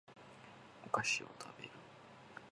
[0.83, 1.69] お菓子を食べる